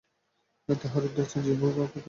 তাহারও 0.69 1.05
ঊর্ধ্বে 1.05 1.21
আছে 1.21 1.37
জীব 1.41 1.55
বা 1.55 1.67
প্রকৃত 1.67 1.79
মানুষ। 1.79 1.99